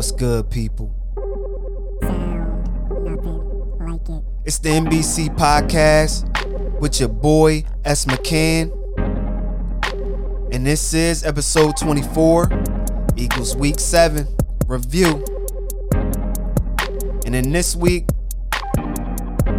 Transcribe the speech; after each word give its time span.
What's 0.04 0.12
good, 0.12 0.50
people? 0.50 0.94
Like 3.80 4.06
it. 4.06 4.22
It's 4.44 4.58
the 4.58 4.68
NBC 4.68 5.34
podcast 5.34 6.78
with 6.78 7.00
your 7.00 7.08
boy 7.08 7.64
S. 7.86 8.04
McCann. 8.04 8.70
And 10.52 10.66
this 10.66 10.92
is 10.92 11.24
episode 11.24 11.78
24, 11.78 12.50
equals 13.16 13.56
Week 13.56 13.80
7 13.80 14.28
review. 14.66 15.24
And 17.24 17.34
in 17.34 17.50
this 17.50 17.74
week, 17.74 18.04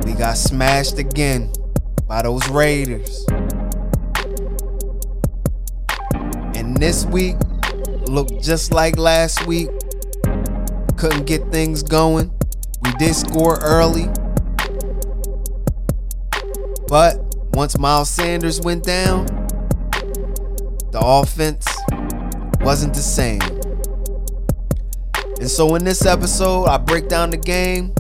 we 0.05 0.13
got 0.13 0.37
smashed 0.37 0.99
again 0.99 1.51
by 2.07 2.21
those 2.21 2.47
Raiders. 2.49 3.25
And 6.53 6.77
this 6.77 7.03
week 7.07 7.35
looked 8.07 8.43
just 8.43 8.71
like 8.71 8.99
last 8.99 9.47
week. 9.47 9.69
Couldn't 11.05 11.27
get 11.27 11.51
things 11.51 11.83
going. 11.83 12.33
We 12.81 12.91
did 12.93 13.13
score 13.13 13.59
early. 13.61 14.07
But 16.87 17.19
once 17.53 17.77
Miles 17.77 18.09
Sanders 18.09 18.59
went 18.61 18.83
down, 18.83 19.27
the 20.91 20.99
offense 20.99 21.67
wasn't 22.61 22.95
the 22.95 23.01
same. 23.01 23.39
And 25.39 25.47
so 25.47 25.75
in 25.75 25.83
this 25.83 26.07
episode, 26.07 26.65
I 26.65 26.79
break 26.79 27.07
down 27.07 27.29
the 27.29 27.37
game, 27.37 27.93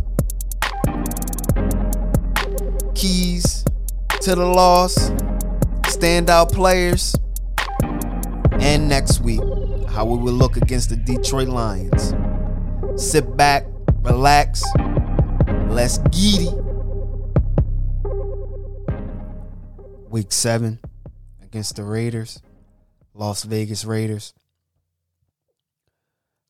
keys 2.95 3.63
to 4.21 4.33
the 4.33 4.47
loss, 4.47 5.11
standout 5.93 6.51
players, 6.51 7.15
and 8.53 8.89
next 8.89 9.21
week, 9.21 9.41
how 9.89 10.05
we 10.05 10.17
will 10.17 10.33
look 10.33 10.57
against 10.57 10.89
the 10.89 10.95
Detroit 10.95 11.49
Lions. 11.49 12.15
Sit 12.97 13.35
back, 13.35 13.65
relax, 14.03 14.63
let's 15.67 15.99
it. 16.13 16.53
Week 20.09 20.31
seven 20.31 20.79
against 21.43 21.75
the 21.75 21.83
Raiders, 21.83 22.41
Las 23.13 23.43
Vegas 23.43 23.83
Raiders. 23.83 24.33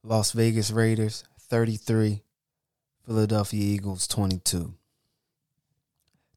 Las 0.04 0.34
Vegas 0.34 0.70
Raiders 0.70 1.24
33, 1.40 2.22
Philadelphia 3.08 3.64
Eagles 3.64 4.08
22. 4.08 4.76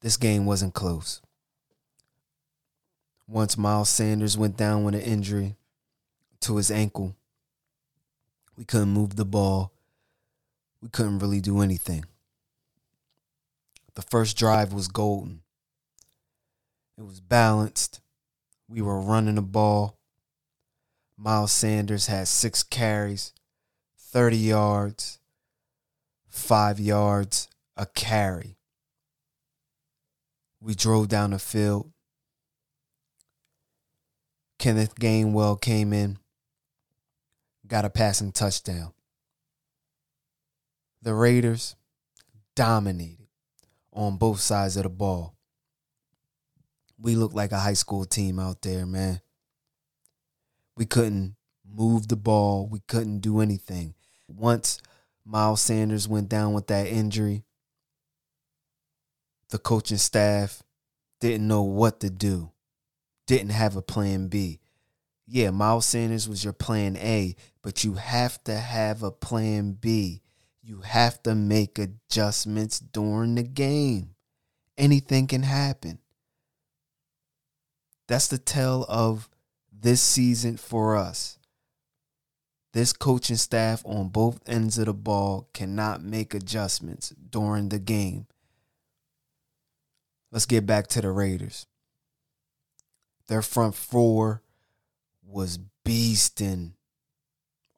This 0.01 0.17
game 0.17 0.47
wasn't 0.47 0.73
close. 0.73 1.21
Once 3.27 3.59
Miles 3.59 3.91
Sanders 3.91 4.39
went 4.39 4.57
down 4.57 4.85
with 4.85 4.95
an 4.95 5.03
injury 5.03 5.57
to 6.41 6.57
his 6.57 6.71
ankle, 6.71 7.15
we 8.57 8.65
couldn't 8.65 8.89
move 8.89 9.17
the 9.17 9.27
ball. 9.27 9.71
We 10.81 10.89
couldn't 10.89 11.19
really 11.19 11.41
do 11.41 11.61
anything. 11.61 12.05
The 13.95 14.03
first 14.03 14.37
drive 14.37 14.73
was 14.73 14.89
golden. 14.89 15.43
It 16.97 17.05
was 17.05 17.21
balanced. 17.21 18.01
We 18.69 18.81
were 18.83 19.01
running 19.01 19.37
the 19.37 19.43
ball. 19.43 19.99
Miles 21.17 21.51
Sanders 21.51 22.07
had 22.07 22.29
six 22.29 22.63
carries, 22.63 23.33
30 23.99 24.37
yards, 24.37 25.19
five 26.29 26.79
yards 26.79 27.49
a 27.77 27.87
carry. 27.87 28.57
We 30.61 30.75
drove 30.75 31.09
down 31.09 31.31
the 31.31 31.39
field. 31.39 31.93
Kenneth 34.59 34.97
Gainwell 34.97 35.61
came 35.61 35.93
in, 35.93 36.19
got 37.67 37.85
a 37.85 37.91
passing 37.91 38.33
touchdown. 38.33 38.93
The 41.01 41.15
Raiders 41.15 41.77
dominated 42.57 43.29
on 43.93 44.17
both 44.17 44.41
sides 44.41 44.77
of 44.77 44.83
the 44.83 44.89
ball. 44.89 45.37
We 47.01 47.15
looked 47.15 47.35
like 47.35 47.53
a 47.53 47.61
high 47.61 47.75
school 47.75 48.05
team 48.05 48.41
out 48.41 48.63
there, 48.63 48.85
man. 48.85 49.21
We 50.77 50.87
couldn't 50.87 51.37
move 51.65 52.09
the 52.09 52.17
ball, 52.17 52.67
we 52.67 52.81
couldn't 52.89 53.21
do 53.21 53.41
anything. 53.41 53.95
Once 54.27 54.81
Miles 55.25 55.61
Sanders 55.61 56.09
went 56.09 56.29
down 56.29 56.53
with 56.53 56.67
that 56.69 56.87
injury, 56.87 57.45
the 59.51 59.59
coaching 59.59 59.99
staff 59.99 60.63
didn't 61.21 61.47
know 61.47 61.63
what 61.63 62.01
to 62.01 62.11
do, 62.11 62.51
didn't 63.27 63.51
have 63.51 63.77
a 63.77 63.83
plan 63.83 64.29
B. 64.29 64.61
Yeah, 65.27 65.51
Miles 65.51 65.87
Sanders 65.87 66.29
was 66.29 66.43
your 66.43 66.53
plan 66.53 66.97
A, 66.97 67.37
but 67.63 67.85
you 67.85 67.95
have 67.95 68.43
to 68.45 68.57
have 68.57 69.03
a 69.03 69.11
plan 69.11 69.73
B. 69.73 70.23
You 70.69 70.83
have 70.83 71.23
to 71.23 71.35
make 71.35 71.79
adjustments 71.79 72.79
during 72.79 73.37
the 73.37 73.43
game. 73.43 74.11
Anything 74.77 75.27
can 75.27 75.43
happen. 75.43 75.99
That's 78.07 78.29
the 78.29 78.37
tell 78.37 78.85
of 78.87 79.31
this 79.73 80.03
season 80.03 80.59
for 80.59 80.95
us. 80.95 81.39
This 82.75 82.93
coaching 82.93 83.39
staff 83.39 83.83
on 83.87 84.11
both 84.11 84.47
ends 84.47 84.77
of 84.77 84.85
the 84.85 84.93
ball 84.93 85.49
cannot 85.55 86.03
make 86.03 86.35
adjustments 86.35 87.15
during 87.31 87.71
the 87.71 87.79
game. 87.79 88.27
Let's 90.31 90.45
get 90.45 90.67
back 90.67 90.87
to 90.89 91.01
the 91.01 91.11
Raiders. 91.11 91.65
Their 93.27 93.41
front 93.41 93.75
four 93.75 94.43
was 95.25 95.59
beasting 95.83 96.73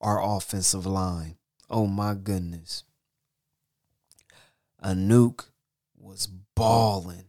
our 0.00 0.20
offensive 0.20 0.86
line. 0.86 1.36
Oh 1.70 1.86
my 1.86 2.14
goodness. 2.14 2.82
Ngakoue 4.84 5.46
was 5.96 6.26
balling. 6.26 7.26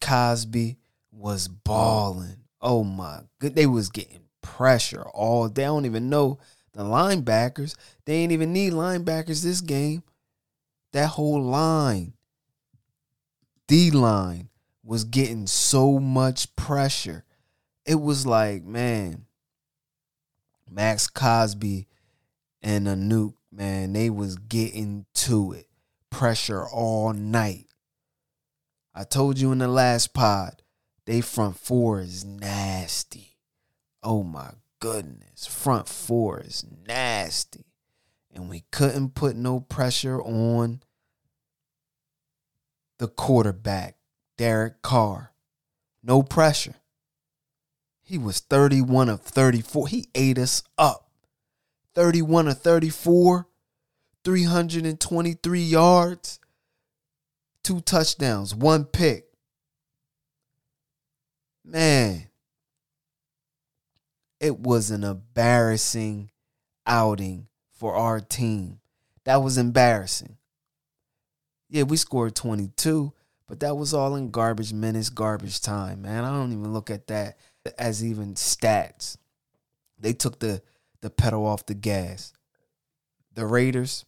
Crosby 0.00 0.78
was 1.12 1.48
balling. 1.48 2.44
Oh 2.60 2.82
my 2.82 3.20
good. 3.38 3.54
They 3.54 3.66
was 3.66 3.90
getting 3.90 4.22
pressure 4.40 5.02
all. 5.02 5.46
I 5.46 5.48
don't 5.48 5.86
even 5.86 6.08
know 6.08 6.38
the 6.72 6.82
linebackers. 6.82 7.74
They 8.04 8.14
ain't 8.14 8.32
even 8.32 8.52
need 8.52 8.72
linebackers 8.72 9.42
this 9.42 9.60
game. 9.60 10.02
That 10.92 11.10
whole 11.10 11.42
line, 11.42 12.14
D 13.66 13.90
line, 13.90 14.48
was 14.82 15.04
getting 15.04 15.46
so 15.46 15.98
much 15.98 16.54
pressure. 16.56 17.24
It 17.84 17.96
was 17.96 18.26
like, 18.26 18.64
man, 18.64 19.26
Maxx 20.70 21.08
Crosby 21.08 21.86
and 22.64 22.86
Ngakoue, 22.86 23.34
man, 23.52 23.92
they 23.92 24.08
was 24.08 24.36
getting 24.36 25.04
to 25.14 25.52
it. 25.52 25.68
Pressure 26.10 26.66
all 26.66 27.12
night. 27.12 27.66
I 28.94 29.04
told 29.04 29.38
you 29.38 29.52
in 29.52 29.58
the 29.58 29.68
last 29.68 30.14
pod, 30.14 30.62
they 31.04 31.20
front 31.20 31.58
four 31.58 32.00
is 32.00 32.24
nasty. 32.24 33.36
Oh 34.02 34.22
my 34.22 34.50
goodness. 34.80 35.46
Front 35.46 35.88
four 35.88 36.40
is 36.40 36.64
nasty. 36.86 37.66
And 38.34 38.48
we 38.48 38.64
couldn't 38.72 39.14
put 39.14 39.36
no 39.36 39.60
pressure 39.60 40.20
on 40.22 40.82
the 42.98 43.08
quarterback, 43.08 43.96
Derek 44.38 44.80
Carr. 44.80 45.32
No 46.02 46.22
pressure. 46.22 46.76
He 48.02 48.16
was 48.16 48.40
31 48.40 49.08
of 49.08 49.20
34. 49.20 49.88
He 49.88 50.08
ate 50.14 50.38
us 50.38 50.62
up. 50.78 51.03
31 51.94 52.48
of 52.48 52.60
34, 52.60 53.46
323 54.24 55.60
yards, 55.60 56.40
two 57.62 57.80
touchdowns, 57.80 58.54
one 58.54 58.84
pick. 58.84 59.26
Man, 61.64 62.28
it 64.40 64.58
was 64.58 64.90
an 64.90 65.04
embarrassing 65.04 66.30
outing 66.86 67.46
for 67.72 67.94
our 67.94 68.20
team. 68.20 68.80
That 69.24 69.42
was 69.42 69.56
embarrassing. 69.56 70.36
Yeah, 71.70 71.84
we 71.84 71.96
scored 71.96 72.34
22, 72.34 73.12
But 73.48 73.60
that 73.60 73.76
was 73.76 73.94
all 73.94 74.16
in 74.16 74.30
garbage 74.30 74.72
minutes, 74.72 75.10
garbage 75.10 75.60
time, 75.60 76.02
man. 76.02 76.24
I 76.24 76.30
don't 76.30 76.52
even 76.52 76.72
look 76.72 76.90
at 76.90 77.06
that 77.06 77.38
as 77.78 78.04
even 78.04 78.34
stats. 78.34 79.16
They 79.98 80.12
took 80.12 80.38
the 80.38 80.62
the 81.04 81.10
pedal 81.10 81.46
off 81.46 81.66
the 81.66 81.74
gas. 81.74 82.32
The 83.34 83.44
Raiders, 83.44 84.06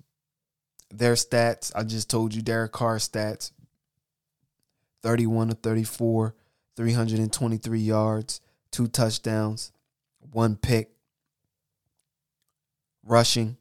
their 0.90 1.12
stats, 1.12 1.70
I 1.76 1.84
just 1.84 2.08
told 2.08 2.34
you 2.34 2.40
Derek 2.40 2.72
Carr 2.72 2.96
stats. 2.96 3.52
31 5.02 5.48
to 5.48 5.54
34, 5.54 6.34
323 6.74 7.80
yards, 7.80 8.40
two 8.70 8.88
touchdowns, 8.88 9.72
one 10.32 10.56
pick. 10.56 10.90
Rushing, 13.04 13.58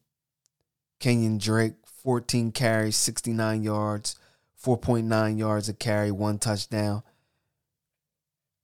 Kenyan 1.01 1.37
Drake, 1.37 1.75
14 2.03 2.53
carries, 2.53 2.95
69 2.95 3.63
yards, 3.63 4.15
4.9 4.63 5.37
yards 5.37 5.67
a 5.67 5.73
carry, 5.73 6.09
one 6.09 6.39
touchdown. 6.39 7.03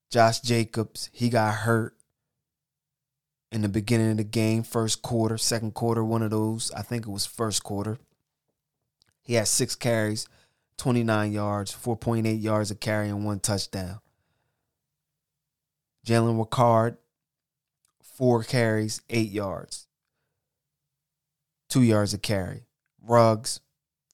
Josh 0.10 0.40
Jacobs, 0.40 1.10
he 1.12 1.30
got 1.30 1.54
hurt 1.56 1.96
in 3.52 3.62
the 3.62 3.70
beginning 3.70 4.12
of 4.12 4.18
the 4.18 4.24
game, 4.24 4.64
first 4.64 5.02
quarter, 5.02 5.38
second 5.38 5.74
quarter, 5.74 6.04
one 6.04 6.22
of 6.22 6.32
those. 6.32 6.72
I 6.72 6.82
think 6.82 7.06
it 7.06 7.12
was 7.12 7.26
first 7.26 7.64
quarter. 7.64 8.00
He 9.22 9.34
had 9.34 9.48
six 9.48 9.76
carries, 9.76 10.28
29 10.78 11.32
yards, 11.32 11.74
4.8 11.74 12.42
yards 12.42 12.72
a 12.72 12.76
carry, 12.76 13.10
and 13.10 13.26
one 13.26 13.40
touchdown. 13.40 14.00
Jalen 16.06 16.38
Richard, 16.40 16.98
four 18.02 18.44
carries, 18.44 19.02
eight 19.10 19.30
yards, 19.30 19.88
two 21.70 21.84
yards 21.84 22.14
a 22.14 22.18
carry. 22.18 22.66
Ruggs, 23.04 23.60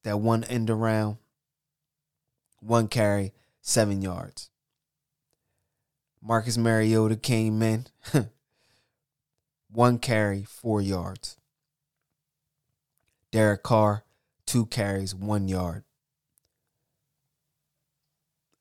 that 0.03 0.19
one 0.19 0.43
end 0.45 0.69
around, 0.69 1.17
one 2.59 2.87
carry, 2.87 3.33
seven 3.61 4.01
yards. 4.01 4.49
Marcus 6.21 6.57
Mariota 6.57 7.15
came 7.15 7.61
in, 7.61 7.85
one 9.71 9.99
carry, 9.99 10.43
four 10.43 10.81
yards. 10.81 11.37
Derek 13.31 13.63
Carr, 13.63 14.03
two 14.45 14.65
carries, 14.65 15.13
one 15.13 15.47
yard. 15.47 15.83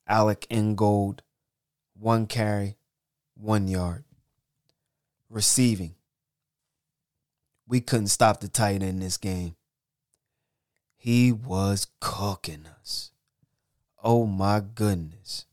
Alec 0.07 0.45
Ingold, 0.49 1.21
one 1.93 2.27
carry, 2.27 2.77
one 3.35 3.67
yard. 3.67 4.03
Receiving. 5.29 5.95
We 7.67 7.81
couldn't 7.81 8.07
stop 8.07 8.39
the 8.39 8.47
tight 8.47 8.75
end 8.75 8.83
in 8.83 8.99
this 8.99 9.17
game. 9.17 9.55
He 10.95 11.31
was 11.31 11.87
cooking 11.99 12.65
us. 12.79 13.11
Oh 14.03 14.25
my 14.25 14.61
goodness. 14.61 15.45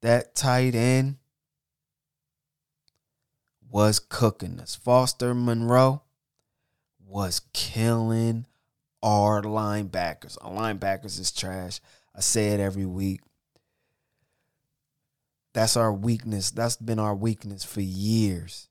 That 0.00 0.34
tight 0.34 0.74
end 0.74 1.16
was 3.70 3.98
cooking 3.98 4.60
us. 4.60 4.74
Foster 4.74 5.34
Moreau 5.34 6.02
was 7.06 7.40
killing 7.52 8.46
our 9.02 9.42
linebackers. 9.42 10.36
Our 10.40 10.52
linebackers 10.52 11.18
is 11.20 11.32
trash. 11.32 11.80
I 12.14 12.20
say 12.20 12.48
it 12.48 12.60
every 12.60 12.86
week. 12.86 13.20
That's 15.52 15.76
our 15.76 15.92
weakness. 15.92 16.50
That's 16.50 16.76
been 16.76 16.98
our 16.98 17.14
weakness 17.14 17.64
for 17.64 17.80
years. 17.80 18.68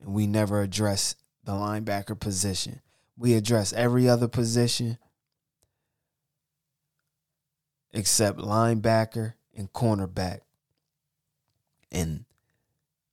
And 0.00 0.14
we 0.14 0.26
never 0.26 0.62
address 0.62 1.16
the 1.44 1.52
linebacker 1.52 2.18
position. 2.18 2.80
We 3.16 3.34
address 3.34 3.72
every 3.72 4.08
other 4.08 4.28
position 4.28 4.98
except 7.92 8.38
linebacker 8.38 9.34
and 9.56 9.72
cornerback. 9.72 10.40
And 11.90 12.24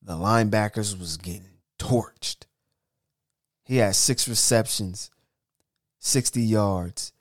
the 0.06 0.14
linebackers 0.14 0.98
was 0.98 1.18
getting 1.18 1.58
torched. 1.80 2.46
He 3.64 3.78
had 3.78 3.96
six 3.96 4.28
receptions, 4.28 5.10
60 6.00 6.42
yards, 6.42 7.12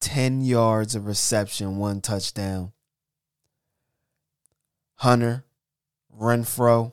10 0.00 0.40
yards 0.42 0.94
of 0.94 1.06
reception, 1.06 1.78
one 1.78 2.00
touchdown. 2.00 2.72
Hunter, 4.94 5.44
Renfrow, 6.16 6.92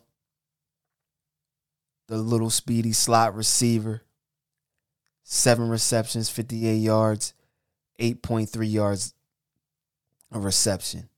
the 2.08 2.18
little 2.18 2.50
speedy 2.50 2.92
slot 2.92 3.36
receiver, 3.36 4.02
seven 5.24 5.70
receptions, 5.70 6.30
58 6.30 6.78
yards, 6.78 7.36
8.3 8.00 8.72
yards 8.72 9.14
of 10.32 10.44
reception. 10.44 11.10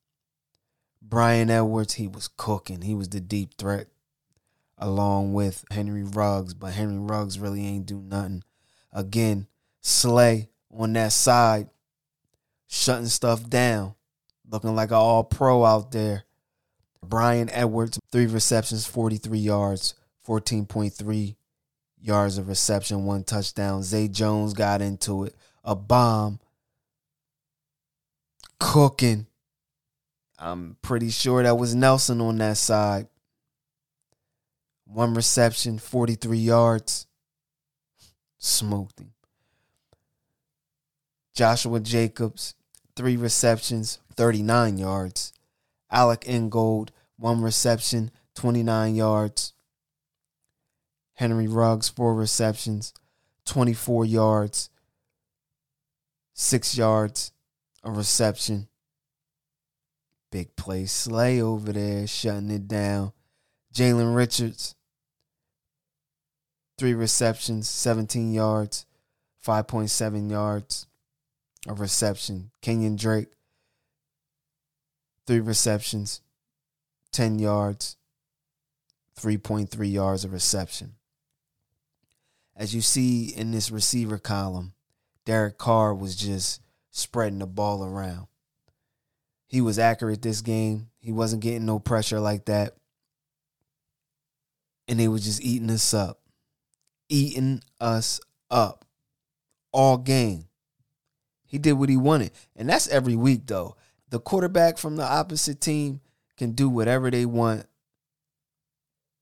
Bryan 1.02 1.50
Edwards, 1.50 1.94
he 1.94 2.08
was 2.08 2.28
cooking. 2.28 2.82
He 2.82 2.94
was 2.94 3.10
the 3.10 3.22
deep 3.22 3.54
threat 3.58 3.88
along 4.80 5.34
with 5.34 5.64
Henry 5.70 6.04
Ruggs, 6.04 6.54
but 6.54 6.74
Henry 6.74 6.98
Ruggs 6.98 7.40
really 7.40 7.66
ain't 7.66 7.86
do 7.86 8.00
nothing. 8.02 8.44
Again, 8.92 9.48
Slay 9.82 10.50
on 10.72 10.94
that 10.94 11.12
side 11.12 11.70
shutting 12.68 13.08
stuff 13.08 13.50
down, 13.50 13.96
looking 14.50 14.76
like 14.76 14.92
an 14.92 14.98
all 14.98 15.24
pro 15.24 15.64
out 15.64 15.92
there. 15.92 16.26
Bryan 17.04 17.50
Edwards, 17.52 17.98
three 18.12 18.28
receptions, 18.28 18.86
43 18.86 19.40
yards, 19.40 19.96
14.3 20.28 21.36
yards 22.02 22.38
of 22.38 22.50
reception, 22.50 23.06
one 23.06 23.24
touchdown. 23.24 23.84
Zay 23.84 24.10
Jones 24.10 24.54
got 24.54 24.82
into 24.82 25.24
it. 25.24 25.36
A 25.64 25.76
bomb. 25.76 26.40
Cooking. 28.60 29.28
I'm 30.38 30.78
pretty 30.82 31.10
sure 31.10 31.42
that 31.42 31.58
was 31.58 31.74
Nelson 31.74 32.20
on 32.20 32.38
that 32.40 32.58
side. 32.58 33.08
One 34.92 35.14
reception, 35.14 35.78
43 35.78 36.38
yards. 36.40 37.06
Smoked 38.40 39.00
him. 39.00 39.12
Joshua 41.36 41.80
Jacobs, 41.80 42.56
three 42.96 43.16
receptions, 43.16 44.00
39 44.16 44.80
yards. 44.80 45.32
Alec 45.92 46.26
Ingold, 46.28 46.92
one 47.18 47.42
reception, 47.42 48.10
29 48.34 48.96
yards. 48.96 49.54
Henry 51.14 51.48
Ruggs, 51.48 51.88
four 51.90 52.16
receptions, 52.16 52.94
24 53.46 54.06
yards, 54.06 54.70
six 56.34 56.78
yards, 56.78 57.32
a 57.84 57.92
reception. 57.92 58.68
Big 60.32 60.56
play. 60.56 60.86
Slay 60.86 61.42
over 61.42 61.74
there, 61.74 62.08
shutting 62.08 62.50
it 62.50 62.68
down. 62.68 63.12
Jalen 63.74 64.16
Richards, 64.16 64.76
three 66.80 66.94
receptions, 66.94 67.70
17 67.70 68.34
yards, 68.34 68.86
5.7 69.46 70.32
yards 70.32 70.88
a 71.68 71.74
reception. 71.74 72.52
Kenyan 72.62 72.98
Drake, 72.98 73.28
three 75.28 75.42
receptions, 75.42 76.22
10 77.12 77.38
yards, 77.38 77.98
3.3 79.20 79.92
yards 79.92 80.24
of 80.24 80.32
reception. 80.32 80.94
As 82.56 82.74
you 82.74 82.82
see 82.82 83.26
in 83.26 83.52
this 83.52 83.72
receiver 83.72 84.18
column, 84.18 84.74
Derek 85.26 85.58
Carr 85.58 85.94
was 85.94 86.16
just 86.16 86.62
spreading 86.92 87.40
the 87.40 87.46
ball 87.46 87.84
around. 87.84 88.28
He 89.48 89.60
was 89.60 89.80
accurate 89.80 90.22
this 90.22 90.42
game. 90.42 90.90
He 91.00 91.12
wasn't 91.12 91.42
getting 91.42 91.66
no 91.66 91.80
pressure 91.80 92.20
like 92.20 92.46
that. 92.46 92.76
And 94.88 95.00
they 95.00 95.08
were 95.08 95.20
just 95.20 95.42
eating 95.42 95.70
us 95.70 95.94
up. 95.94 96.22
Eating 97.10 97.62
us 97.82 98.22
up 98.50 98.86
all 99.72 99.98
game. 99.98 100.46
He 101.46 101.58
did 101.58 101.74
what 101.74 101.90
he 101.90 101.98
wanted. 101.98 102.32
And 102.56 102.70
that's 102.70 102.88
every 102.88 103.16
week, 103.16 103.48
though. 103.48 103.76
The 104.10 104.20
quarterback 104.20 104.78
from 104.78 104.96
the 104.96 105.04
opposite 105.04 105.60
team 105.62 106.02
can 106.38 106.52
do 106.52 106.70
whatever 106.70 107.12
they 107.12 107.26
want 107.26 107.66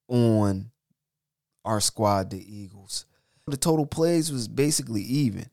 on 0.07 0.71
our 1.65 1.81
squad, 1.81 2.29
the 2.29 2.55
Eagles. 2.55 3.05
The 3.47 3.57
total 3.57 3.85
plays 3.85 4.31
was 4.31 4.47
basically 4.47 5.01
even. 5.01 5.49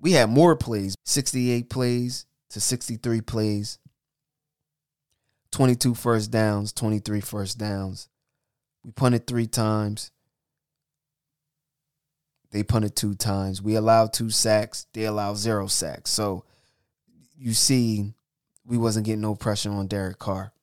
We 0.00 0.12
had 0.12 0.28
more 0.28 0.54
plays 0.56 0.94
68 1.04 1.68
plays 1.68 2.26
to 2.50 2.60
63 2.60 3.20
plays, 3.22 3.78
22 5.50 5.94
first 5.94 6.30
downs, 6.30 6.72
23 6.72 7.20
first 7.20 7.58
downs. 7.58 8.08
We 8.84 8.92
punted 8.92 9.26
three 9.26 9.46
times. 9.46 10.12
They 12.56 12.62
punted 12.62 12.96
two 12.96 13.14
times. 13.14 13.60
We 13.60 13.74
allowed 13.74 14.14
two 14.14 14.30
sacks. 14.30 14.86
They 14.94 15.04
allowed 15.04 15.36
zero 15.36 15.66
sacks. 15.66 16.10
So 16.10 16.44
you 17.36 17.52
see, 17.52 18.14
we 18.64 18.78
wasn't 18.78 19.04
getting 19.04 19.20
no 19.20 19.34
pressure 19.34 19.70
on 19.70 19.88
Derek 19.88 20.18
Carr. 20.18 20.54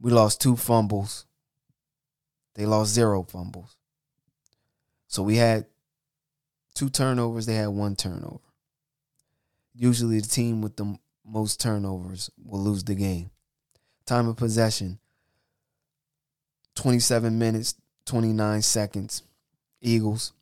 We 0.00 0.10
lost 0.10 0.40
two 0.40 0.56
fumbles. 0.56 1.26
They 2.54 2.64
lost 2.64 2.94
zero 2.94 3.22
fumbles. 3.22 3.76
So 5.08 5.22
we 5.22 5.36
had 5.36 5.66
two 6.74 6.88
turnovers. 6.88 7.44
They 7.44 7.56
had 7.56 7.68
one 7.68 7.94
turnover. 7.94 8.40
Usually, 9.74 10.20
the 10.20 10.26
team 10.26 10.62
with 10.62 10.76
the 10.76 10.96
most 11.22 11.60
turnovers 11.60 12.30
will 12.42 12.62
lose 12.62 12.82
the 12.82 12.94
game. 12.94 13.28
Time 14.06 14.26
of 14.26 14.38
possession 14.38 15.00
27 16.76 17.38
minutes, 17.38 17.74
29 18.06 18.62
seconds. 18.62 19.22
Eagles. 19.80 20.32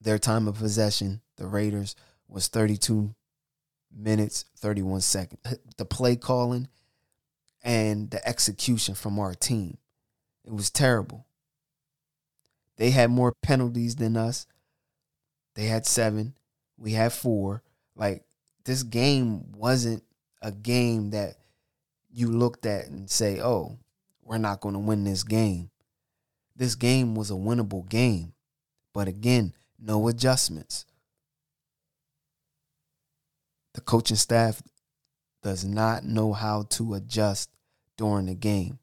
Their 0.00 0.18
time 0.18 0.46
of 0.46 0.58
possession, 0.58 1.20
the 1.36 1.46
Raiders, 1.46 1.96
was 2.28 2.48
32 2.48 3.14
minutes, 3.94 4.44
31 4.58 5.00
seconds. 5.00 5.40
The 5.76 5.84
play 5.84 6.16
calling 6.16 6.68
and 7.62 8.10
the 8.10 8.26
execution 8.26 8.94
from 8.94 9.18
our 9.18 9.34
team, 9.34 9.78
it 10.44 10.52
was 10.52 10.70
terrible. 10.70 11.24
They 12.76 12.90
had 12.90 13.10
more 13.10 13.32
penalties 13.42 13.96
than 13.96 14.16
us. 14.16 14.46
They 15.54 15.66
had 15.66 15.86
seven. 15.86 16.34
We 16.76 16.92
had 16.92 17.12
four. 17.12 17.62
Like, 17.96 18.24
this 18.64 18.82
game 18.82 19.52
wasn't 19.52 20.04
a 20.40 20.52
game 20.52 21.10
that 21.10 21.36
you 22.10 22.28
looked 22.28 22.66
at 22.66 22.86
and 22.86 23.10
say, 23.10 23.40
oh, 23.40 23.78
we're 24.22 24.38
not 24.38 24.60
going 24.60 24.74
to 24.74 24.80
win 24.80 25.04
this 25.04 25.24
game. 25.24 25.70
This 26.58 26.74
game 26.74 27.14
was 27.14 27.30
a 27.30 27.34
winnable 27.34 27.88
game. 27.88 28.32
But 28.92 29.06
again, 29.06 29.54
no 29.78 30.08
adjustments. 30.08 30.84
The 33.74 33.80
coaching 33.80 34.16
staff 34.16 34.60
does 35.40 35.64
not 35.64 36.04
know 36.04 36.32
how 36.32 36.64
to 36.70 36.94
adjust 36.94 37.48
during 37.96 38.26
the 38.26 38.34
game. 38.34 38.80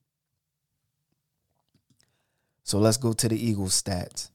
So 2.63 2.79
let's 2.79 2.97
go 2.97 3.11
to 3.11 3.27
the 3.27 3.37
Eagles 3.37 3.79
stats. 3.79 4.29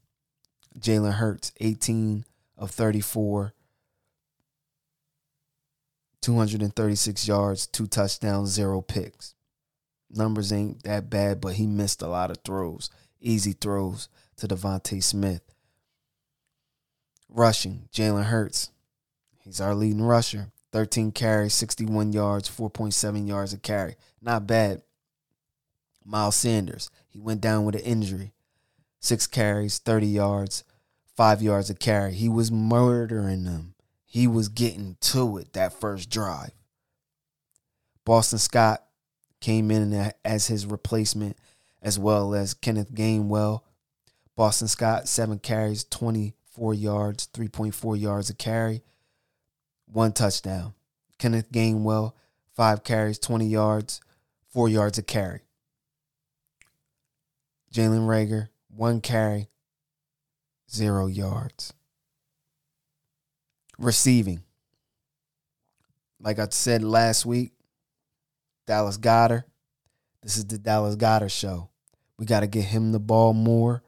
Jalen 0.79 1.15
Hurts, 1.15 1.53
18 1.61 2.27
of 2.59 2.71
34, 2.71 3.55
236 6.21 7.27
yards, 7.27 7.67
two 7.67 7.87
touchdowns, 7.87 8.51
zero 8.51 8.83
picks. 8.83 9.35
Numbers 10.11 10.53
ain't 10.53 10.83
that 10.83 11.09
bad, 11.09 11.41
but 11.41 11.55
he 11.55 11.67
missed 11.67 12.03
a 12.03 12.09
lot 12.09 12.31
of 12.31 12.39
throws, 12.45 12.91
easy 13.21 13.53
throws 13.53 14.09
to 14.37 14.49
DeVonta 14.49 15.03
Smith. 15.03 15.43
Rushing, 17.29 17.89
Jalen 17.93 18.25
Hurts. 18.25 18.71
He's 19.39 19.61
our 19.61 19.75
leading 19.75 20.03
rusher. 20.03 20.51
13 20.73 21.13
carries, 21.13 21.55
61 21.55 22.13
yards, 22.13 22.49
4.7 22.49 23.27
yards 23.27 23.53
a 23.53 23.59
carry. 23.59 23.97
Not 24.21 24.47
bad. 24.47 24.83
Miles 26.05 26.37
Sanders, 26.37 26.91
he 27.09 27.21
went 27.21 27.41
down 27.41 27.65
with 27.65 27.75
an 27.75 27.83
injury. 27.83 28.33
Six 29.01 29.27
carries, 29.27 29.79
30 29.79 30.07
yards, 30.07 30.65
five 31.17 31.43
yards 31.43 31.71
a 31.71 31.75
carry. 31.75 32.15
He 32.15 32.29
was 32.29 32.51
murdering 32.51 33.45
them. 33.45 33.75
He 34.05 34.27
was 34.27 34.49
getting 34.49 34.97
to 35.01 35.39
it 35.39 35.53
that 35.53 35.79
first 35.79 36.11
drive. 36.11 36.51
Boston 38.05 38.39
Scott 38.39 38.85
came 39.41 39.71
in 39.71 40.13
as 40.25 40.49
his 40.49 40.67
replacement, 40.67 41.37
as 41.83 41.99
well 41.99 42.35
as 42.35 42.55
Kenneth 42.55 42.93
Gainwell. 42.93 43.63
Boston 44.37 44.69
Scott, 44.69 45.09
seven 45.09 45.39
carries, 45.39 45.85
24 45.85 46.75
yards, 46.75 47.29
3.4 47.33 48.01
yards 48.01 48.31
a 48.31 48.35
carry, 48.35 48.83
one 49.87 50.13
touchdown. 50.13 50.75
Kenneth 51.19 51.51
Gainwell, 51.53 52.15
five 52.55 52.83
carries, 52.85 53.19
20 53.19 53.47
yards, 53.47 54.01
four 54.49 54.69
yards 54.69 54.99
a 54.99 55.03
carry. 55.03 55.41
Jalen 57.73 58.07
Reagor, 58.07 58.49
one 58.69 59.01
carry, 59.01 59.49
zero 60.71 61.07
yards. 61.07 61.73
Receiving. 63.79 64.43
Like 66.21 66.39
I 66.39 66.49
said 66.51 66.83
last 66.83 67.25
week, 67.25 67.53
Dallas 68.67 68.99
Goedert. 68.99 69.45
This 70.23 70.37
is 70.37 70.47
the 70.47 70.59
Dallas 70.59 70.97
Goedert 70.97 71.31
show. 71.31 71.71
We 72.19 72.27
got 72.27 72.41
to 72.41 72.47
get 72.47 72.65
him 72.65 72.93
the 72.93 73.01
ball 73.01 73.33
more, 73.33 73.83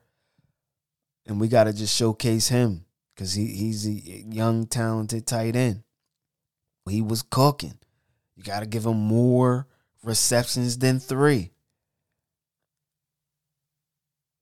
and 1.26 1.38
we 1.40 1.48
got 1.48 1.64
to 1.64 1.72
just 1.72 1.94
showcase 1.96 2.48
him 2.48 2.86
because 3.14 3.34
he, 3.34 3.46
he's 3.46 3.86
a 3.86 3.90
young, 3.90 4.66
talented 4.66 5.26
tight 5.26 5.54
end. 5.54 5.82
He 6.88 7.02
was 7.02 7.22
cooking. 7.22 7.78
You 8.36 8.42
got 8.42 8.60
to 8.60 8.66
give 8.66 8.86
him 8.86 8.96
more 8.96 9.66
receptions 10.02 10.78
than 10.78 10.98
three. 10.98 11.50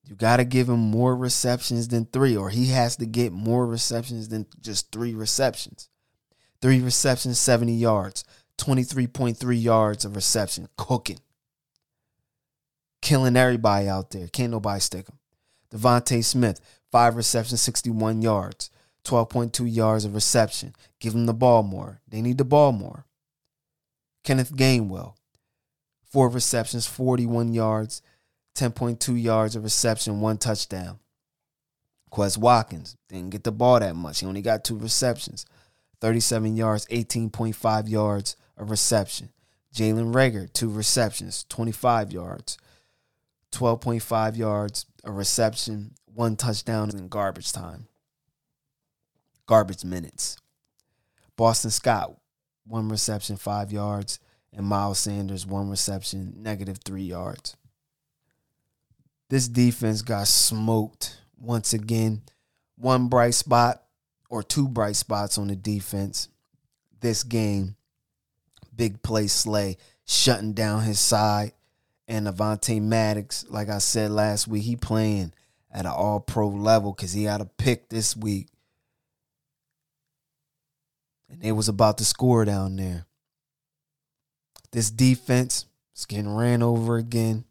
You 0.04 0.16
got 0.16 0.38
to 0.38 0.44
give 0.44 0.68
him 0.68 0.80
more 0.80 1.16
receptions 1.16 1.88
than 1.88 2.06
three, 2.06 2.36
or 2.36 2.50
he 2.50 2.66
has 2.66 2.96
to 2.96 3.06
get 3.06 3.32
more 3.32 3.66
receptions 3.66 4.28
than 4.28 4.46
just 4.60 4.90
three 4.90 5.14
receptions. 5.14 5.88
Three 6.62 6.80
receptions, 6.80 7.38
70 7.38 7.72
yards, 7.74 8.24
23.3 8.58 9.62
yards 9.62 10.04
of 10.04 10.16
reception, 10.16 10.68
cooking. 10.76 11.18
Killing 13.02 13.36
everybody 13.36 13.88
out 13.88 14.10
there. 14.10 14.28
Can't 14.28 14.52
nobody 14.52 14.80
stick 14.80 15.08
him. 15.08 15.18
DeVonta 15.72 16.24
Smith, 16.24 16.60
five 16.90 17.16
receptions, 17.16 17.60
61 17.60 18.22
yards, 18.22 18.70
12.2 19.04 19.72
yards 19.72 20.04
of 20.04 20.14
reception. 20.14 20.74
Give 20.98 21.14
him 21.14 21.26
the 21.26 21.34
ball 21.34 21.62
more. 21.62 22.00
They 22.08 22.20
need 22.20 22.38
the 22.38 22.44
ball 22.44 22.72
more. 22.72 23.06
Kenneth 24.24 24.54
Gainwell, 24.54 25.14
four 26.04 26.28
receptions, 26.28 26.86
41 26.86 27.54
yards, 27.54 28.02
10.2 28.56 29.22
yards 29.22 29.56
of 29.56 29.64
reception, 29.64 30.20
one 30.20 30.36
touchdown. 30.36 30.98
Quez 32.10 32.36
Watkins 32.36 32.96
didn't 33.08 33.30
get 33.30 33.44
the 33.44 33.52
ball 33.52 33.80
that 33.80 33.94
much. 33.94 34.20
He 34.20 34.26
only 34.26 34.42
got 34.42 34.64
two 34.64 34.76
receptions, 34.76 35.46
37 36.00 36.56
yards, 36.56 36.86
18.5 36.86 37.88
yards 37.88 38.36
of 38.56 38.70
reception. 38.70 39.30
Jalen 39.74 40.12
Reagor, 40.12 40.52
two 40.52 40.70
receptions, 40.70 41.46
25 41.48 42.12
yards, 42.12 42.58
12.5 43.52 44.36
yards, 44.36 44.86
a 45.04 45.12
reception, 45.12 45.94
one 46.06 46.36
touchdown 46.36 46.90
in 46.90 47.08
garbage 47.08 47.52
time. 47.52 47.86
Garbage 49.46 49.84
minutes. 49.84 50.36
Boston 51.36 51.70
Scott, 51.70 52.16
one 52.66 52.88
reception, 52.88 53.36
five 53.36 53.72
yards, 53.72 54.20
and 54.52 54.66
Miles 54.66 54.98
Sanders, 54.98 55.46
one 55.46 55.70
reception, 55.70 56.34
negative 56.36 56.78
three 56.84 57.02
yards. 57.02 57.56
This 59.28 59.48
defense 59.48 60.02
got 60.02 60.26
smoked 60.28 61.18
once 61.38 61.72
again. 61.72 62.22
One 62.76 63.08
bright 63.08 63.34
spot 63.34 63.82
or 64.28 64.42
two 64.42 64.68
bright 64.68 64.96
spots 64.96 65.38
on 65.38 65.48
the 65.48 65.56
defense 65.56 66.28
this 67.00 67.22
game. 67.22 67.76
Big 68.74 69.02
play 69.02 69.26
Slay 69.26 69.76
shutting 70.06 70.52
down 70.52 70.82
his 70.82 70.98
side. 70.98 71.52
And 72.10 72.26
Avonte 72.26 72.82
Maddox, 72.82 73.46
like 73.50 73.68
I 73.68 73.78
said 73.78 74.10
last 74.10 74.48
week, 74.48 74.64
he 74.64 74.74
playing 74.74 75.32
at 75.70 75.86
an 75.86 75.92
all 75.92 76.18
pro 76.18 76.48
level 76.48 76.92
because 76.92 77.12
he 77.12 77.22
had 77.22 77.40
a 77.40 77.44
pick 77.44 77.88
this 77.88 78.16
week. 78.16 78.48
And 81.28 81.40
they 81.40 81.52
was 81.52 81.68
about 81.68 81.98
to 81.98 82.04
score 82.04 82.44
down 82.44 82.74
there. 82.74 83.06
This 84.72 84.90
defense 84.90 85.66
is 85.94 86.04
getting 86.04 86.34
ran 86.34 86.64
over 86.64 86.96
again. 86.96 87.44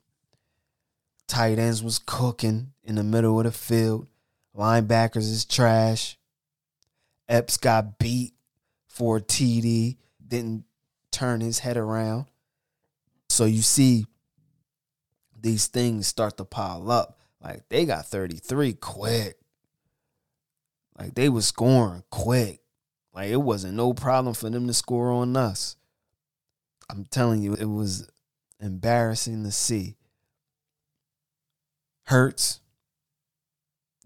Tight 1.29 1.57
ends 1.57 1.81
was 1.81 1.97
cooking 1.97 2.73
in 2.83 2.95
the 2.95 3.03
middle 3.03 3.39
of 3.39 3.45
the 3.45 3.53
field. 3.53 4.07
Linebackers 4.53 5.31
is 5.31 5.45
trash. 5.45 6.17
Epps 7.29 7.55
got 7.55 7.97
beat 7.97 8.33
for 8.89 9.17
a 9.17 9.21
TD. 9.21 9.95
Didn't 10.27 10.65
turn 11.11 11.39
his 11.39 11.59
head 11.59 11.77
around. 11.77 12.25
So 13.29 13.45
you 13.45 13.61
see 13.61 14.05
these 15.41 15.67
things 15.67 16.07
start 16.07 16.37
to 16.37 16.45
pile 16.45 16.91
up. 16.91 17.19
Like 17.41 17.67
they 17.69 17.85
got 17.85 18.05
33 18.05 18.73
quick. 18.73 19.37
Like 20.97 21.15
they 21.15 21.29
was 21.29 21.47
scoring 21.47 22.03
quick. 22.09 22.61
Like 23.13 23.29
it 23.29 23.37
wasn't 23.37 23.75
no 23.75 23.93
problem 23.93 24.33
for 24.33 24.49
them 24.49 24.67
to 24.67 24.73
score 24.73 25.11
on 25.11 25.35
us. 25.35 25.75
I'm 26.89 27.05
telling 27.05 27.41
you, 27.41 27.53
it 27.53 27.65
was 27.65 28.09
embarrassing 28.59 29.43
to 29.43 29.51
see. 29.51 29.95
Hurts, 32.05 32.59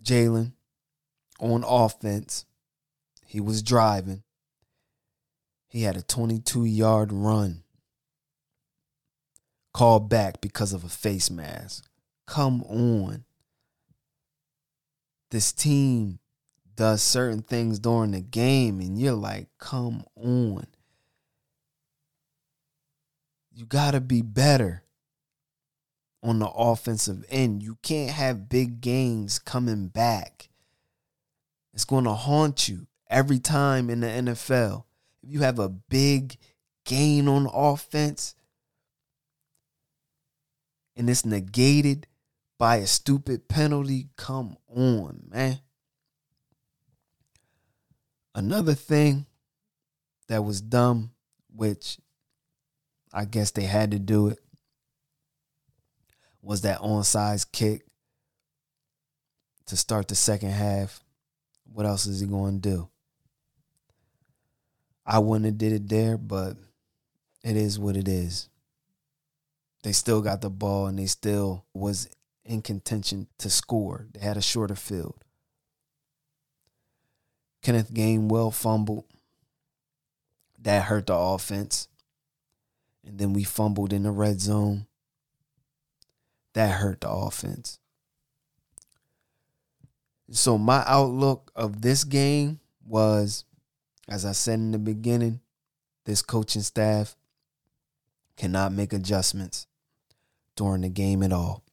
Jalen 0.04 0.52
on 1.40 1.64
offense. 1.66 2.46
He 3.26 3.40
was 3.40 3.64
driving. 3.64 4.24
He 5.68 5.84
had 5.84 5.98
a 5.98 6.04
22 6.04 6.66
yard 6.66 7.12
run. 7.12 7.63
Called 9.74 10.10
back 10.10 10.40
because 10.40 10.74
of 10.74 10.84
a 10.84 10.90
face 10.90 11.30
mask. 11.32 11.90
Come 12.28 12.64
on. 12.64 13.26
This 15.32 15.52
team 15.52 16.20
does 16.76 17.02
certain 17.02 17.42
things 17.42 17.80
during 17.80 18.12
the 18.12 18.22
game, 18.22 18.80
and 18.80 19.00
you're 19.00 19.14
like, 19.14 19.48
come 19.58 20.04
on. 20.16 20.68
You 23.52 23.66
got 23.66 23.92
to 23.92 24.02
be 24.02 24.22
better 24.22 24.84
on 26.24 26.40
the 26.40 26.50
offensive 26.50 27.26
end. 27.30 27.62
You 27.62 27.78
can't 27.82 28.12
have 28.12 28.50
big 28.50 28.82
gains 28.82 29.38
coming 29.38 29.88
back. 29.88 30.50
It's 31.74 31.86
going 31.86 32.06
to 32.06 32.14
haunt 32.14 32.70
you 32.70 32.88
every 33.10 33.40
time 33.40 33.90
in 33.90 34.00
the 34.00 34.08
NFL. 34.08 34.86
if 35.22 35.30
you 35.30 35.42
have 35.42 35.60
a 35.60 35.70
big 35.70 36.38
gain 36.86 37.28
on 37.28 37.48
offense 37.52 38.36
and 40.96 41.10
it's 41.10 41.26
negated 41.26 42.08
by 42.58 42.78
a 42.78 42.88
stupid 42.88 43.48
penalty, 43.48 44.10
come 44.16 44.58
on, 44.68 45.24
man. 45.30 45.60
Another 48.36 48.74
thing 48.74 49.26
that 50.28 50.44
was 50.44 50.62
dumb, 50.62 51.12
which 51.56 51.98
I 53.12 53.26
guess 53.26 53.52
they 53.52 53.64
had 53.64 53.92
to 53.92 54.00
do 54.00 54.28
it, 54.28 54.40
was 56.42 56.62
that 56.62 56.80
onside 56.80 57.52
kick 57.52 57.86
to 59.68 59.78
start 59.78 60.08
the 60.08 60.16
second 60.16 60.50
half. 60.50 61.02
What 61.72 61.86
else 61.86 62.06
is 62.06 62.20
he 62.20 62.28
going 62.28 62.62
to 62.62 62.70
do? 62.70 62.90
I 65.06 65.20
wouldn't 65.20 65.46
have 65.46 65.58
did 65.58 65.74
it 65.74 65.90
there, 65.90 66.18
but 66.18 66.58
it 67.44 67.58
is 67.58 67.78
what 67.78 67.98
it 67.98 68.08
is. 68.08 68.50
They 69.84 69.92
still 69.92 70.22
got 70.22 70.42
the 70.42 70.50
ball 70.50 70.88
and 70.88 70.98
they 70.98 71.06
still 71.06 71.66
was 71.74 72.10
in 72.46 72.62
contention 72.62 73.28
to 73.38 73.50
score. 73.50 74.08
They 74.14 74.22
had 74.22 74.38
a 74.38 74.42
shorter 74.42 74.76
field. 74.76 75.24
Kenneth 77.62 77.94
Gainwell 77.94 78.54
fumbled. 78.54 79.06
That 80.58 80.86
hurt 80.86 81.08
the 81.08 81.16
offense. 81.16 81.90
And 83.06 83.20
then 83.20 83.34
we 83.34 83.44
fumbled 83.44 83.92
in 83.92 84.04
the 84.04 84.12
red 84.12 84.40
zone. 84.40 84.88
That 86.54 86.80
hurt 86.80 87.02
the 87.02 87.10
offense. 87.10 87.80
So 90.32 90.58
my 90.58 90.84
outlook 90.88 91.52
of 91.56 91.82
this 91.82 92.06
game 92.06 92.62
was, 92.86 93.44
as 94.08 94.24
I 94.24 94.32
said 94.32 94.60
in 94.60 94.72
the 94.72 94.80
beginning, 94.80 95.42
this 96.06 96.22
coaching 96.22 96.62
staff 96.62 97.18
cannot 98.38 98.72
make 98.72 98.94
adjustments 98.94 99.68
during 100.56 100.82
the 100.82 100.90
game 100.90 101.24
at 101.24 101.32
all. 101.32 101.64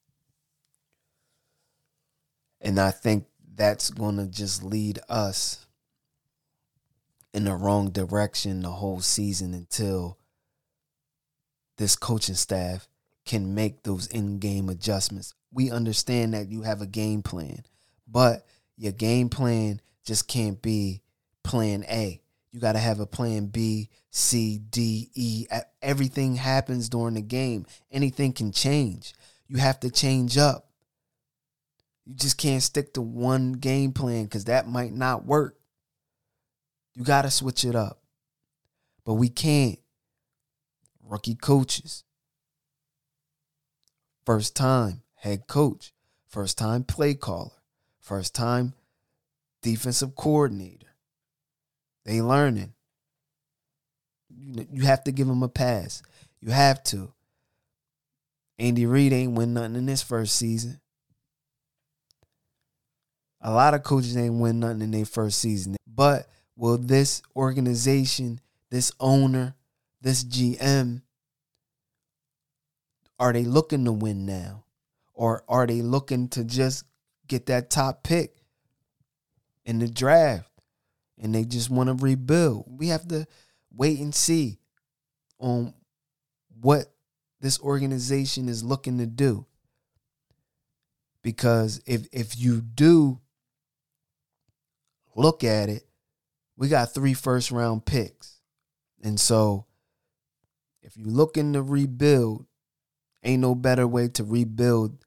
And 2.60 2.78
I 2.78 2.90
think 2.90 3.26
that's 3.54 3.90
going 3.90 4.16
to 4.16 4.26
just 4.26 4.62
lead 4.62 4.98
us 5.08 5.66
in 7.32 7.44
the 7.44 7.54
wrong 7.54 7.90
direction 7.90 8.60
the 8.60 8.70
whole 8.70 9.00
season 9.00 9.54
until 9.54 10.18
this 11.78 11.96
coaching 11.96 12.34
staff 12.34 12.88
can 13.24 13.54
make 13.54 13.82
those 13.82 14.06
in 14.08 14.38
game 14.38 14.68
adjustments. 14.68 15.34
We 15.52 15.70
understand 15.70 16.34
that 16.34 16.50
you 16.50 16.62
have 16.62 16.82
a 16.82 16.86
game 16.86 17.22
plan, 17.22 17.64
but 18.06 18.44
your 18.76 18.92
game 18.92 19.28
plan 19.28 19.80
just 20.04 20.28
can't 20.28 20.60
be 20.60 21.02
plan 21.44 21.84
A. 21.88 22.20
You 22.52 22.60
got 22.60 22.72
to 22.72 22.78
have 22.78 22.98
a 22.98 23.06
plan 23.06 23.46
B, 23.46 23.88
C, 24.10 24.58
D, 24.58 25.10
E. 25.14 25.46
Everything 25.80 26.34
happens 26.34 26.88
during 26.88 27.14
the 27.14 27.20
game. 27.20 27.64
Anything 27.92 28.32
can 28.32 28.50
change. 28.50 29.14
You 29.46 29.58
have 29.58 29.78
to 29.80 29.90
change 29.90 30.36
up. 30.36 30.68
You 32.06 32.14
just 32.14 32.38
can't 32.38 32.62
stick 32.62 32.94
to 32.94 33.02
one 33.02 33.52
game 33.52 33.92
plan 33.92 34.24
because 34.24 34.46
that 34.46 34.68
might 34.68 34.92
not 34.92 35.24
work. 35.24 35.56
You 36.94 37.04
got 37.04 37.22
to 37.22 37.30
switch 37.30 37.64
it 37.64 37.76
up. 37.76 38.00
But 39.04 39.14
we 39.14 39.28
can't. 39.28 39.78
Rookie 41.04 41.36
coaches. 41.36 42.04
First 44.26 44.56
time 44.56 45.02
head 45.14 45.46
coach. 45.46 45.92
First 46.28 46.58
time 46.58 46.84
play 46.84 47.14
caller. 47.14 47.50
First 48.00 48.34
time 48.34 48.74
defensive 49.62 50.16
coordinator. 50.16 50.89
They 52.10 52.20
learning. 52.20 52.72
You 54.28 54.82
have 54.82 55.04
to 55.04 55.12
give 55.12 55.28
them 55.28 55.44
a 55.44 55.48
pass. 55.48 56.02
You 56.40 56.50
have 56.50 56.82
to. 56.84 57.12
Andy 58.58 58.84
Reid 58.84 59.12
ain't 59.12 59.34
win 59.34 59.54
nothing 59.54 59.76
in 59.76 59.86
this 59.86 60.02
first 60.02 60.34
season. 60.34 60.80
A 63.40 63.52
lot 63.52 63.74
of 63.74 63.84
coaches 63.84 64.16
ain't 64.16 64.40
win 64.40 64.58
nothing 64.58 64.82
in 64.82 64.90
their 64.90 65.04
first 65.04 65.38
season. 65.38 65.76
But 65.86 66.26
will 66.56 66.78
this 66.78 67.22
organization, 67.36 68.40
this 68.70 68.90
owner, 68.98 69.54
this 70.00 70.24
GM, 70.24 71.02
are 73.20 73.32
they 73.32 73.44
looking 73.44 73.84
to 73.84 73.92
win 73.92 74.26
now? 74.26 74.64
Or 75.14 75.44
are 75.48 75.64
they 75.64 75.80
looking 75.80 76.26
to 76.30 76.42
just 76.42 76.82
get 77.28 77.46
that 77.46 77.70
top 77.70 78.02
pick 78.02 78.34
in 79.64 79.78
the 79.78 79.86
draft? 79.86 80.49
And 81.20 81.34
they 81.34 81.44
just 81.44 81.70
want 81.70 81.88
to 81.88 82.02
rebuild. 82.02 82.64
We 82.66 82.88
have 82.88 83.06
to 83.08 83.26
wait 83.70 84.00
and 84.00 84.14
see 84.14 84.58
on 85.38 85.74
what 86.60 86.86
this 87.40 87.60
organization 87.60 88.48
is 88.48 88.64
looking 88.64 88.98
to 88.98 89.06
do. 89.06 89.46
Because 91.22 91.82
if 91.86 92.06
if 92.12 92.38
you 92.38 92.62
do 92.62 93.20
look 95.14 95.44
at 95.44 95.68
it, 95.68 95.84
we 96.56 96.68
got 96.68 96.94
three 96.94 97.14
first 97.14 97.50
round 97.50 97.84
picks. 97.84 98.40
And 99.02 99.20
so 99.20 99.66
if 100.82 100.96
you're 100.96 101.08
looking 101.08 101.52
to 101.52 101.62
rebuild, 101.62 102.46
ain't 103.22 103.42
no 103.42 103.54
better 103.54 103.86
way 103.86 104.08
to 104.08 104.24
rebuild 104.24 105.04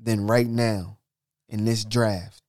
than 0.00 0.26
right 0.26 0.48
now 0.48 0.98
in 1.48 1.64
this 1.64 1.84
draft. 1.84 2.43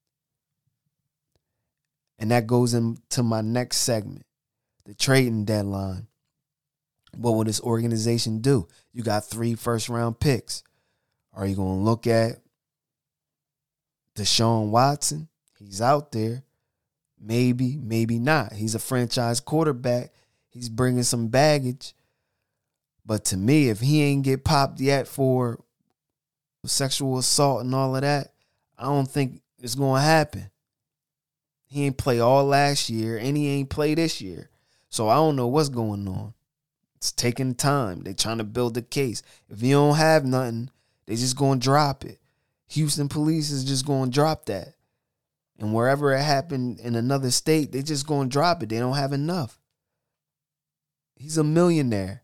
And 2.18 2.32
that 2.32 2.48
goes 2.48 2.74
into 2.74 3.24
my 3.24 3.42
next 3.42 3.78
segment 3.78 4.26
the 4.86 4.94
trading 4.94 5.46
deadline. 5.46 6.08
What 7.16 7.32
will 7.32 7.44
this 7.44 7.62
organization 7.62 8.40
do? 8.40 8.68
You 8.94 9.04
got 9.04 9.26
three 9.26 9.56
first 9.56 9.90
round 9.90 10.20
picks. 10.20 10.64
Are 11.34 11.46
you 11.46 11.56
going 11.56 11.80
to 11.80 11.84
look 11.84 12.08
at 12.08 12.38
Deshaun 14.16 14.70
Watson? 14.70 15.28
He's 15.60 15.82
out 15.82 16.12
there. 16.12 16.44
Maybe, 17.20 17.78
maybe 17.78 18.20
not. 18.20 18.54
He's 18.54 18.76
a 18.76 18.80
franchise 18.80 19.40
quarterback. 19.40 20.14
He's 20.50 20.70
bringing 20.70 21.04
some 21.04 21.28
baggage. 21.30 21.94
But 23.06 23.26
to 23.26 23.38
me, 23.38 23.70
if 23.70 23.80
he 23.80 24.04
ain't 24.04 24.24
get 24.24 24.44
popped 24.44 24.80
yet 24.80 25.08
for 25.08 25.60
sexual 26.66 27.18
assault 27.18 27.62
and 27.62 27.74
all 27.74 27.96
of 27.96 28.02
that, 28.02 28.34
I 28.78 28.84
don't 28.86 29.10
think 29.10 29.42
it's 29.60 29.76
going 29.76 30.02
to 30.02 30.06
happen. 30.06 30.50
He 31.76 31.84
ain't 31.84 31.98
play 31.98 32.22
all 32.22 32.46
last 32.46 32.90
year 32.90 33.18
and 33.18 33.36
he 33.36 33.50
ain't 33.50 33.70
play 33.70 33.96
this 33.96 34.22
year. 34.22 34.50
So 34.88 35.10
I 35.10 35.16
don't 35.16 35.36
know 35.36 35.48
what's 35.48 35.68
going 35.68 36.08
on. 36.08 36.34
It's 36.96 37.12
taking 37.12 37.54
time. 37.54 38.04
They 38.04 38.14
trying 38.14 38.38
to 38.38 38.46
build 38.46 38.78
a 38.78 38.82
case. 38.82 39.22
If 39.50 39.62
you 39.62 39.74
don't 39.74 39.98
have 39.98 40.24
nothing, 40.24 40.70
they 41.06 41.18
just 41.18 41.38
to 41.38 41.56
drop 41.58 42.06
it. 42.06 42.20
Houston 42.70 43.10
police 43.10 43.52
is 43.52 43.66
just 43.66 43.86
to 44.06 44.16
drop 44.16 44.46
that. 44.46 44.76
And 45.60 45.74
wherever 45.74 46.14
it 46.14 46.22
happened 46.22 46.80
in 46.80 46.96
another 46.96 47.30
state, 47.30 47.74
they 47.74 47.82
just 47.82 48.08
to 48.08 48.26
drop 48.26 48.64
it. 48.64 48.70
They 48.70 48.80
don't 48.80 48.96
have 48.96 49.12
enough. 49.12 49.60
He's 51.18 51.38
a 51.38 51.44
millionaire. 51.44 52.24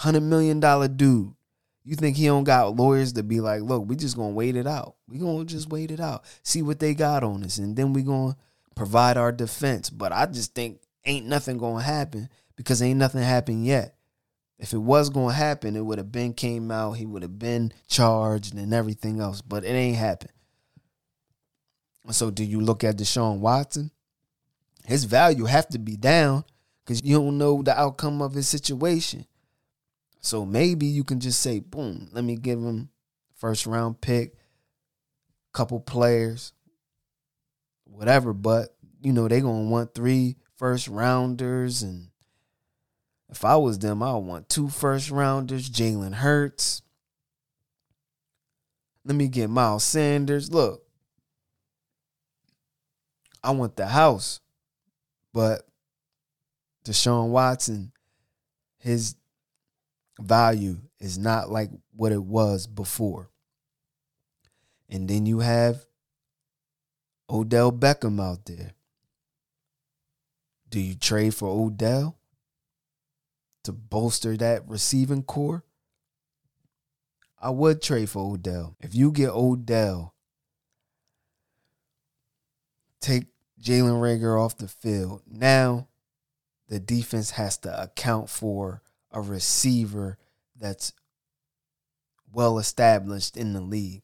$100 0.00 0.20
million 0.20 0.58
dude. 0.96 1.32
You 1.84 1.96
think 1.96 2.16
he 2.16 2.26
don't 2.26 2.44
got 2.44 2.76
lawyers 2.76 3.12
to 3.14 3.22
be 3.22 3.40
like, 3.40 3.60
look, 3.62 3.86
we 3.86 3.94
just 3.94 4.16
gonna 4.16 4.30
wait 4.30 4.56
it 4.56 4.66
out. 4.66 4.96
We 5.06 5.18
gonna 5.18 5.44
just 5.44 5.68
wait 5.68 5.90
it 5.90 6.00
out, 6.00 6.24
see 6.42 6.62
what 6.62 6.80
they 6.80 6.94
got 6.94 7.22
on 7.22 7.44
us, 7.44 7.58
and 7.58 7.76
then 7.76 7.92
we 7.92 8.02
gonna 8.02 8.36
provide 8.74 9.16
our 9.16 9.32
defense. 9.32 9.90
But 9.90 10.12
I 10.12 10.26
just 10.26 10.54
think 10.54 10.80
ain't 11.04 11.26
nothing 11.26 11.58
gonna 11.58 11.82
happen 11.82 12.30
because 12.56 12.80
ain't 12.80 12.98
nothing 12.98 13.22
happened 13.22 13.66
yet. 13.66 13.96
If 14.58 14.72
it 14.72 14.78
was 14.78 15.10
gonna 15.10 15.34
happen, 15.34 15.76
it 15.76 15.84
would 15.84 15.98
have 15.98 16.12
been 16.12 16.32
came 16.32 16.70
out. 16.70 16.92
He 16.92 17.04
would 17.04 17.22
have 17.22 17.38
been 17.38 17.72
charged 17.88 18.54
and 18.54 18.72
everything 18.72 19.20
else. 19.20 19.42
But 19.42 19.64
it 19.64 19.68
ain't 19.68 19.96
happened. 19.96 20.32
So 22.10 22.30
do 22.30 22.44
you 22.44 22.60
look 22.60 22.84
at 22.84 22.96
Deshaun 22.96 23.40
Watson? 23.40 23.90
His 24.86 25.04
value 25.04 25.46
have 25.46 25.68
to 25.68 25.78
be 25.78 25.96
down 25.96 26.44
because 26.84 27.02
you 27.02 27.16
don't 27.16 27.38
know 27.38 27.62
the 27.62 27.78
outcome 27.78 28.22
of 28.22 28.34
his 28.34 28.48
situation. 28.48 29.26
So 30.24 30.46
maybe 30.46 30.86
you 30.86 31.04
can 31.04 31.20
just 31.20 31.42
say, 31.42 31.60
boom, 31.60 32.08
let 32.12 32.24
me 32.24 32.36
give 32.36 32.58
him 32.58 32.88
first 33.36 33.66
round 33.66 34.00
pick, 34.00 34.34
couple 35.52 35.78
players, 35.80 36.54
whatever. 37.84 38.32
But 38.32 38.74
you 39.02 39.12
know, 39.12 39.28
they 39.28 39.42
gonna 39.42 39.68
want 39.68 39.94
three 39.94 40.36
first 40.56 40.88
rounders 40.88 41.82
and 41.82 42.08
if 43.28 43.44
I 43.44 43.56
was 43.56 43.78
them, 43.78 44.02
I 44.02 44.14
would 44.14 44.20
want 44.20 44.48
two 44.48 44.70
first 44.70 45.10
rounders, 45.10 45.68
Jalen 45.68 46.14
Hurts. 46.14 46.80
Let 49.04 49.16
me 49.16 49.28
get 49.28 49.50
Miles 49.50 49.84
Sanders. 49.84 50.50
Look, 50.50 50.84
I 53.42 53.50
want 53.50 53.76
the 53.76 53.88
house. 53.88 54.40
But 55.34 55.68
Deshaun 56.86 57.28
Watson, 57.28 57.92
his 58.78 59.16
value 60.20 60.78
is 61.00 61.18
not 61.18 61.50
like 61.50 61.70
what 61.94 62.12
it 62.12 62.22
was 62.22 62.66
before. 62.66 63.30
And 64.88 65.08
then 65.08 65.26
you 65.26 65.40
have 65.40 65.84
Odell 67.28 67.72
Beckham 67.72 68.20
out 68.20 68.44
there. 68.44 68.72
Do 70.68 70.80
you 70.80 70.94
trade 70.94 71.34
for 71.34 71.48
Odell 71.48 72.18
to 73.64 73.72
bolster 73.72 74.36
that 74.36 74.68
receiving 74.68 75.22
corps? 75.22 75.64
I 77.40 77.50
would 77.50 77.82
trade 77.82 78.10
for 78.10 78.32
Odell. 78.32 78.76
If 78.80 78.94
you 78.94 79.12
get 79.12 79.30
Odell, 79.30 80.14
take 83.00 83.26
Jalen 83.60 84.00
Reagor 84.00 84.42
off 84.42 84.56
the 84.56 84.68
field. 84.68 85.22
Now 85.26 85.88
the 86.68 86.80
defense 86.80 87.32
has 87.32 87.58
to 87.58 87.82
account 87.82 88.30
for 88.30 88.82
a 89.14 89.20
receiver 89.20 90.18
that's 90.58 90.92
well 92.32 92.58
established 92.58 93.36
in 93.36 93.54
the 93.54 93.60
league. 93.60 94.02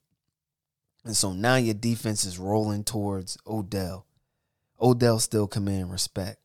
And 1.05 1.17
so 1.17 1.33
now 1.33 1.57
your 1.57 1.75
defense 1.75 2.25
is 2.25 2.39
rolling 2.39 2.85
towards 2.85 3.37
Odell. 3.47 4.07
Odell 4.81 5.19
still 5.19 5.47
command 5.47 5.91
respect, 5.91 6.39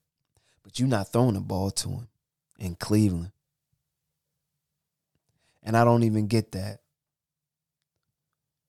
but 0.63 0.79
you're 0.79 0.89
not 0.89 1.11
throwing 1.11 1.35
the 1.35 1.41
ball 1.41 1.71
to 1.71 1.89
him 1.89 2.07
in 2.57 2.75
Cleveland. 2.75 3.31
And 5.63 5.77
I 5.77 5.83
don't 5.83 6.03
even 6.03 6.27
get 6.27 6.51
that. 6.53 6.79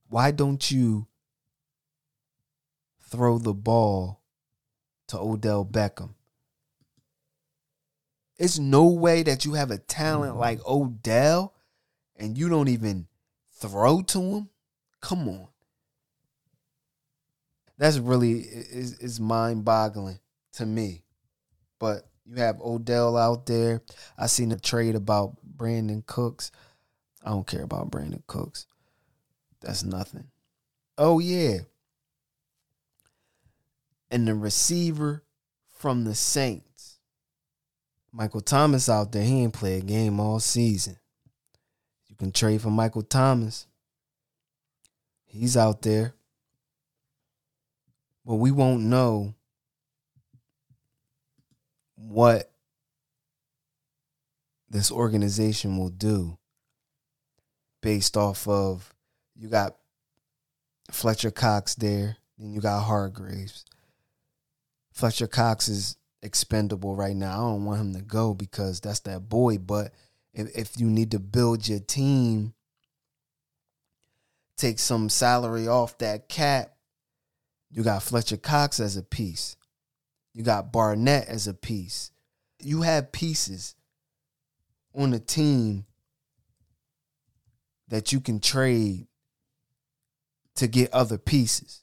Why 0.09 0.31
don't 0.31 0.71
you 0.71 1.07
throw 3.09 3.39
the 3.39 3.55
ball 3.55 4.21
to 5.09 5.19
Odell 5.19 5.65
Beckham? 5.65 6.16
It's 8.39 8.59
no 8.59 8.87
way 8.87 9.23
that 9.23 9.45
you 9.45 9.55
have 9.55 9.71
a 9.71 9.79
talent 9.79 10.33
mm-hmm. 10.33 10.41
like 10.41 10.67
Odell 10.67 11.55
and 12.17 12.37
you 12.37 12.49
don't 12.49 12.69
even 12.69 13.07
throw 13.53 14.03
to 14.03 14.21
him. 14.21 14.49
Come 15.01 15.29
on. 15.29 15.49
That's 17.79 17.99
really 17.99 18.41
is 18.41 18.99
is 18.99 19.21
mind 19.21 19.65
boggling 19.65 20.19
to 20.55 20.67
me. 20.67 21.03
But 21.79 22.09
you 22.25 22.37
have 22.37 22.61
Odell 22.61 23.17
out 23.17 23.47
there. 23.47 23.83
I 24.19 24.27
seen 24.27 24.51
a 24.53 24.59
trade 24.59 24.95
about 24.95 25.37
Brandin 25.57 26.05
Cooks. 26.07 26.51
I 27.23 27.31
don't 27.31 27.47
care 27.47 27.63
about 27.63 27.91
Brandin 27.91 28.23
Cooks. 28.27 28.67
That's 29.61 29.85
nothing. 29.85 30.29
Oh 30.97 31.19
yeah. 31.19 31.59
And 34.11 34.27
the 34.27 34.35
receiver 34.35 35.25
from 35.67 36.05
the 36.05 36.15
Saints. 36.15 36.76
Michael 38.17 38.41
Thomas 38.41 38.89
out 38.89 39.13
there. 39.13 39.23
He 39.23 39.43
ain't 39.43 39.53
play 39.53 39.77
a 39.77 39.83
game 39.83 40.19
all 40.19 40.41
season. 40.41 40.97
You 42.09 42.17
can 42.17 42.33
trade 42.33 42.63
for 42.63 42.71
Michael 42.71 43.03
Thomas. 43.03 43.67
He's 45.27 45.55
out 45.55 45.83
there. 45.83 46.15
But 48.25 48.37
we 48.37 48.51
won't 48.51 48.85
know 48.85 49.35
what 51.95 52.51
this 54.71 54.91
organization 54.91 55.77
will 55.77 55.91
do 55.91 56.39
based 57.83 58.17
off 58.17 58.49
of 58.49 58.95
you 59.35 59.49
got 59.49 59.77
Fletcher 60.91 61.31
Cox 61.31 61.75
there, 61.75 62.17
then 62.39 62.55
you 62.55 62.63
got 62.63 62.81
Hargraves. 62.81 63.67
Fletcher 64.93 65.27
Cox 65.27 65.69
is 65.69 65.99
expendable 66.23 66.95
right 66.95 67.17
now. 67.17 67.33
I 67.33 67.51
don't 67.51 67.65
want 67.65 67.81
him 67.81 67.95
to 67.95 68.03
go 68.03 68.35
because 68.35 68.81
that's 68.81 69.01
that 69.01 69.29
boy, 69.29 69.59
but 69.59 69.93
if, 70.33 70.57
if 70.57 70.81
you 70.81 70.89
need 70.89 71.11
to 71.13 71.19
build 71.19 71.69
your 71.69 71.81
team, 71.81 72.55
take 74.57 74.79
some 74.79 75.09
salary 75.09 75.69
off 75.69 75.99
that 75.99 76.29
cap, 76.29 76.73
you 77.71 77.83
got 77.83 78.03
Fletcher 78.03 78.37
Cox 78.37 78.81
as 78.81 78.97
a 78.97 79.03
piece. 79.03 79.57
You 80.35 80.43
got 80.43 80.73
Barnett 80.73 81.29
as 81.29 81.47
a 81.47 81.55
piece. 81.55 82.11
You 82.61 82.83
have 82.83 83.13
pieces 83.13 83.75
on 84.95 85.11
the 85.11 85.19
team 85.19 85.85
that 87.89 88.13
you 88.13 88.21
can 88.21 88.41
trade 88.41 89.07
to 90.57 90.67
get 90.67 90.93
other 90.93 91.19
pieces. 91.19 91.83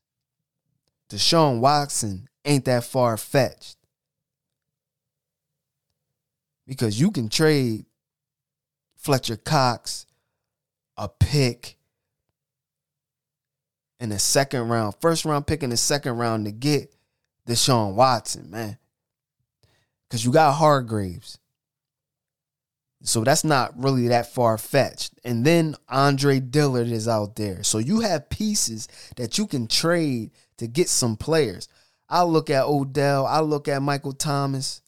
Deshaun 1.10 1.60
Watson 1.60 2.28
ain't 2.44 2.66
that 2.66 2.84
far 2.84 3.18
fetched. 3.18 3.78
Because 6.66 7.00
you 7.00 7.12
can 7.12 7.30
trade 7.30 7.86
Fletcher 8.98 9.36
Cox 9.36 10.06
a 10.98 11.10
pick 11.10 11.78
in 14.00 14.10
the 14.10 14.20
second 14.20 14.70
round, 14.70 14.96
first 15.00 15.26
round 15.26 15.48
pick 15.48 15.64
in 15.64 15.70
the 15.70 15.78
second 15.78 16.18
round 16.18 16.46
to 16.46 16.52
get 16.52 16.94
Deshaun 17.48 17.96
Watson, 17.96 18.50
man. 18.50 18.78
Because 20.08 20.24
you 20.24 20.32
got 20.32 20.54
Hargraves. 20.54 21.40
So 23.02 23.24
that's 23.24 23.44
not 23.44 23.78
really 23.78 24.08
that 24.08 24.34
far 24.34 24.58
fetched. 24.58 25.14
And 25.26 25.46
then 25.46 25.76
Andre 25.90 26.40
Dillard 26.40 26.88
is 26.88 27.08
out 27.08 27.36
there. 27.36 27.64
So 27.64 27.78
you 27.78 28.00
have 28.00 28.30
pieces 28.30 28.88
that 29.18 29.38
you 29.38 29.46
can 29.46 29.68
trade 29.68 30.32
to 30.58 30.68
get 30.68 30.88
some 30.88 31.18
players. 31.18 31.68
I 32.08 32.24
look 32.24 32.50
at 32.50 32.66
Odell, 32.66 33.26
I 33.26 33.42
look 33.42 33.68
at 33.68 33.82
Michael 33.82 34.14
Thomas. 34.14 34.82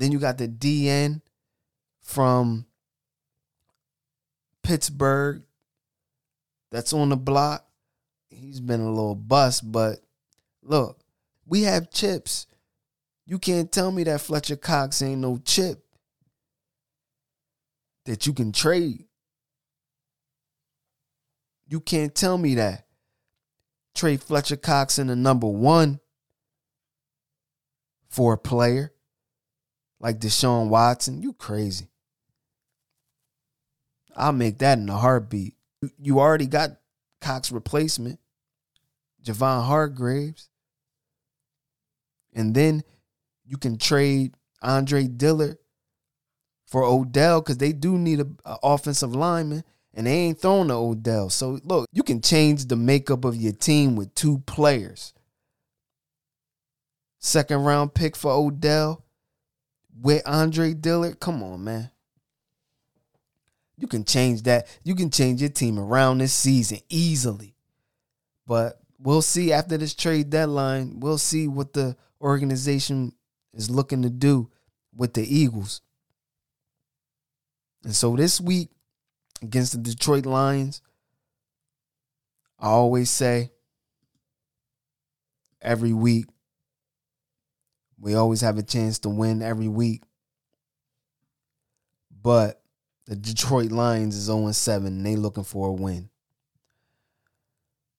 Then 0.00 0.12
you 0.12 0.18
got 0.18 0.38
the 0.38 0.48
DN 0.48 1.20
from 2.00 2.64
Pittsburgh 4.62 5.42
that's 6.70 6.94
on 6.94 7.10
the 7.10 7.18
block. 7.18 7.66
He's 8.30 8.60
been 8.60 8.80
a 8.80 8.88
little 8.88 9.14
bust, 9.14 9.70
but 9.70 9.98
look, 10.62 11.00
we 11.44 11.64
have 11.64 11.90
chips. 11.90 12.46
You 13.26 13.38
can't 13.38 13.70
tell 13.70 13.92
me 13.92 14.04
that 14.04 14.22
Fletcher 14.22 14.56
Cox 14.56 15.02
ain't 15.02 15.20
no 15.20 15.38
chip 15.44 15.84
that 18.06 18.26
you 18.26 18.32
can 18.32 18.52
trade. 18.52 19.04
You 21.68 21.78
can't 21.78 22.14
tell 22.14 22.38
me 22.38 22.54
that. 22.54 22.86
Trade 23.94 24.22
Fletcher 24.22 24.56
Cox 24.56 24.98
in 24.98 25.08
the 25.08 25.16
number 25.16 25.46
one 25.46 26.00
for 28.08 28.32
a 28.32 28.38
player 28.38 28.94
like 30.00 30.18
Deshaun 30.18 30.68
Watson. 30.68 31.22
You 31.22 31.34
crazy. 31.34 31.88
I'll 34.16 34.32
make 34.32 34.58
that 34.58 34.78
in 34.78 34.88
a 34.88 34.96
heartbeat. 34.96 35.54
You 35.98 36.18
already 36.18 36.46
got 36.46 36.70
Cox 37.20 37.52
replacement, 37.52 38.18
Javon 39.24 39.64
Hargraves. 39.64 40.48
And 42.34 42.54
then 42.54 42.82
you 43.44 43.56
can 43.56 43.78
trade 43.78 44.34
Andre 44.62 45.06
Dillard 45.06 45.58
for 46.66 46.84
Odell 46.84 47.40
because 47.40 47.58
they 47.58 47.72
do 47.72 47.98
need 47.98 48.20
an 48.20 48.36
offensive 48.44 49.14
lineman 49.14 49.64
and 49.92 50.06
they 50.06 50.12
ain't 50.12 50.40
throwing 50.40 50.68
to 50.68 50.74
Odell. 50.74 51.30
So 51.30 51.58
look, 51.64 51.88
you 51.92 52.02
can 52.02 52.20
change 52.20 52.66
the 52.66 52.76
makeup 52.76 53.24
of 53.24 53.36
your 53.36 53.52
team 53.52 53.96
with 53.96 54.14
two 54.14 54.38
players. 54.46 55.12
Second 57.18 57.64
round 57.64 57.94
pick 57.94 58.16
for 58.16 58.32
Odell 58.32 59.04
with 60.00 60.22
Andre 60.26 60.74
Dillard. 60.74 61.20
Come 61.20 61.42
on, 61.42 61.64
man. 61.64 61.90
You 63.76 63.86
can 63.86 64.04
change 64.04 64.42
that. 64.42 64.66
You 64.84 64.94
can 64.94 65.10
change 65.10 65.40
your 65.40 65.50
team 65.50 65.78
around 65.78 66.18
this 66.18 66.32
season 66.32 66.78
easily. 66.88 67.54
But 68.46 68.80
we'll 68.98 69.22
see 69.22 69.52
after 69.52 69.78
this 69.78 69.94
trade 69.94 70.30
deadline. 70.30 71.00
We'll 71.00 71.18
see 71.18 71.48
what 71.48 71.72
the 71.72 71.96
organization 72.20 73.12
is 73.54 73.70
looking 73.70 74.02
to 74.02 74.10
do 74.10 74.50
with 74.94 75.14
the 75.14 75.22
Eagles. 75.22 75.80
And 77.84 77.96
so 77.96 78.16
this 78.16 78.40
week 78.40 78.68
against 79.40 79.72
the 79.72 79.78
Detroit 79.78 80.26
Lions, 80.26 80.82
I 82.58 82.68
always 82.68 83.08
say 83.08 83.52
every 85.62 85.94
week, 85.94 86.26
we 88.00 88.14
always 88.14 88.40
have 88.40 88.58
a 88.58 88.62
chance 88.62 88.98
to 89.00 89.08
win 89.08 89.42
every 89.42 89.68
week. 89.68 90.02
But 92.22 92.62
the 93.06 93.16
Detroit 93.16 93.70
Lions 93.70 94.16
is 94.16 94.24
0 94.24 94.50
7 94.52 94.86
and 94.86 95.06
they 95.06 95.16
looking 95.16 95.44
for 95.44 95.68
a 95.68 95.72
win. 95.72 96.08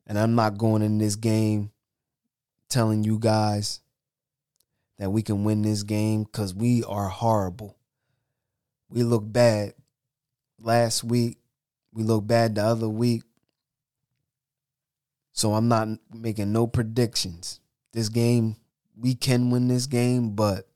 And 0.08 0.18
I'm 0.18 0.36
not 0.36 0.58
going 0.58 0.82
in 0.82 0.98
this 0.98 1.16
game 1.16 1.72
telling 2.68 3.04
you 3.04 3.20
guys 3.20 3.82
that 4.98 5.10
we 5.10 5.22
can 5.22 5.44
win 5.44 5.62
this 5.62 5.84
game 5.84 6.24
because 6.24 6.54
we 6.54 6.84
are 6.84 7.10
horrible. 7.10 7.78
We 8.90 9.04
look 9.04 9.24
bad 9.26 9.74
last 10.60 11.04
week. 11.04 11.38
We 11.94 12.04
look 12.04 12.26
bad 12.26 12.56
the 12.56 12.64
other 12.64 12.90
week. 12.90 13.24
So 15.34 15.54
I'm 15.54 15.68
not 15.68 15.88
making 16.14 16.52
no 16.52 16.68
predictions. 16.68 17.60
This 17.94 18.10
game, 18.10 18.58
we 18.98 19.16
can 19.16 19.50
win 19.50 19.68
this 19.68 19.86
game, 19.86 20.32
but 20.32 20.68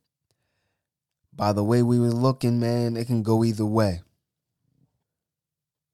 by 1.33 1.53
the 1.53 1.63
way 1.63 1.83
we 1.83 1.99
were 1.99 2.07
looking, 2.07 2.59
man, 2.59 2.95
it 2.95 3.05
can 3.05 3.23
go 3.23 3.43
either 3.43 3.65
way. 3.65 4.01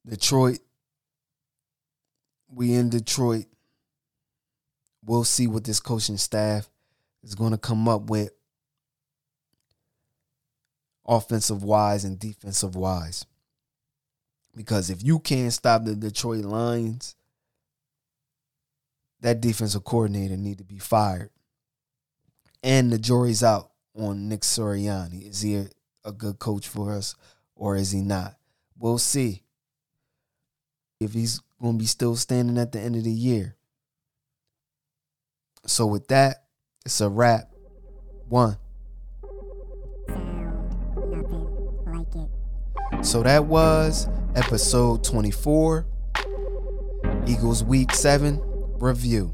Detroit, 0.05 0.60
we 2.47 2.73
in 2.73 2.89
Detroit. 2.89 3.45
We'll 5.03 5.23
see 5.23 5.47
what 5.47 5.63
this 5.63 5.79
coaching 5.79 6.17
staff 6.17 6.69
is 7.23 7.36
going 7.36 7.51
to 7.51 7.57
come 7.57 7.88
up 7.88 8.10
with 8.10 8.31
offensive 11.07 11.63
wise 11.63 12.03
and 12.03 12.19
defensive 12.19 12.75
wise. 12.75 13.25
Because 14.55 14.89
if 14.89 15.03
you 15.03 15.19
can't 15.19 15.53
stop 15.53 15.86
the 15.86 15.95
Detroit 15.95 16.45
Lions, 16.45 17.15
that 19.21 19.41
defensive 19.41 19.84
coordinator 19.84 20.38
need 20.38 20.57
to 20.57 20.63
be 20.63 20.77
fired. 20.77 21.29
And 22.63 22.91
the 22.91 23.00
jury's 23.00 23.43
out 23.43 23.71
on 23.95 24.30
Nick 24.30 24.41
Sirianni. 24.41 25.30
Is 25.30 25.41
he 25.41 25.56
a, 25.56 25.67
a 26.06 26.12
good 26.12 26.39
coach 26.39 26.67
for 26.67 26.91
us 26.91 27.15
or 27.56 27.76
is 27.76 27.91
he 27.91 28.02
not? 28.02 28.36
We'll 28.78 28.97
see. 28.97 29.43
If 31.00 31.13
he's 31.13 31.41
going 31.62 31.74
to 31.74 31.80
be 31.80 31.86
still 31.86 32.15
standing 32.15 32.58
at 32.58 32.71
the 32.71 32.80
end 32.80 32.95
of 32.95 33.04
the 33.04 33.12
year. 33.12 33.56
So 35.65 35.86
with 35.86 36.08
that, 36.08 36.45
it's 36.86 37.02
a 37.02 37.10
wrap. 37.10 37.52
One. 38.28 38.58
So 43.04 43.24
that 43.24 43.45
was 43.45 44.08
episode 44.36 45.04
24, 45.04 45.86
Eagles 47.28 47.63
Week 47.63 47.91
7 47.93 48.39
review. 48.80 49.34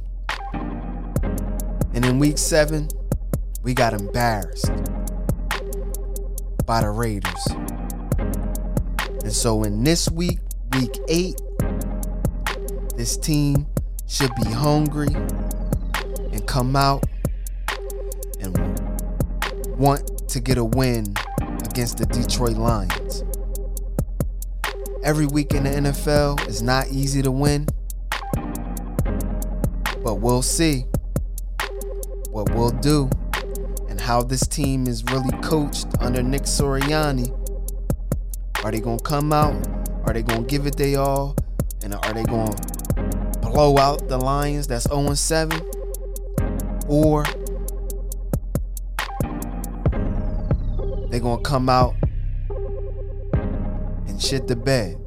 And 1.93 2.05
in 2.05 2.19
week 2.19 2.37
7, 2.37 2.87
we 3.67 3.73
got 3.73 3.93
embarrassed 3.93 4.71
by 6.65 6.79
the 6.79 6.89
Raiders. 6.89 7.47
And 9.25 9.33
so 9.33 9.65
in 9.65 9.83
this 9.83 10.09
week, 10.09 10.39
week 10.71 10.97
8, 11.09 11.35
this 12.95 13.17
team 13.17 13.67
should 14.07 14.33
be 14.41 14.49
hungry 14.49 15.13
and 16.31 16.47
come 16.47 16.77
out 16.77 17.03
and 18.39 18.55
want 19.77 20.29
to 20.29 20.39
get 20.39 20.57
a 20.57 20.63
win 20.63 21.13
against 21.65 21.97
the 21.97 22.05
Detroit 22.05 22.55
Lions. 22.55 23.25
Every 25.03 25.25
week 25.25 25.53
in 25.53 25.65
the 25.65 25.71
NFL 25.71 26.47
is 26.47 26.61
not 26.61 26.87
easy 26.87 27.21
to 27.21 27.31
win, 27.31 27.67
but 30.05 30.21
we'll 30.21 30.41
see 30.41 30.85
what 32.31 32.49
we'll 32.55 32.71
do 32.71 33.09
how 34.07 34.23
this 34.23 34.47
team 34.47 34.87
is 34.87 35.03
really 35.11 35.37
coached 35.41 35.85
under 35.99 36.23
Nick 36.23 36.43
Sirianni. 36.43 37.27
Are 38.63 38.71
they 38.71 38.79
going 38.79 38.99
to 38.99 39.03
come 39.03 39.33
out? 39.33 39.53
Are 40.05 40.13
they 40.13 40.23
going 40.23 40.45
to 40.45 40.49
give 40.49 40.65
it 40.65 40.77
they 40.77 40.95
all? 40.95 41.35
And 41.83 41.93
are 41.93 42.13
they 42.13 42.23
going 42.23 42.53
to 42.53 43.39
blow 43.41 43.77
out 43.77 44.07
the 44.07 44.17
Lions 44.17 44.65
that's 44.65 44.87
0 44.87 45.13
7? 45.13 45.59
Or 46.87 47.25
they 51.09 51.19
going 51.19 51.43
to 51.43 51.43
come 51.43 51.67
out 51.67 51.93
and 54.07 54.21
shit 54.21 54.47
the 54.47 54.55
bed. 54.55 54.97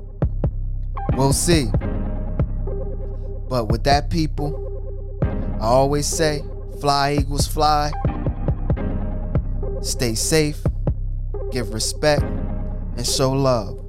We'll 1.15 1.33
see. 1.33 1.69
But 3.49 3.71
with 3.71 3.83
that, 3.85 4.11
people, 4.11 5.19
I 5.59 5.69
always 5.69 6.07
say 6.07 6.45
fly, 6.83 7.17
Eagles, 7.19 7.47
fly. 7.47 7.93
Stay 9.83 10.15
safe, 10.15 10.63
give 11.51 11.73
respect, 11.73 12.23
and 12.23 13.07
show 13.07 13.33
love. 13.33 13.81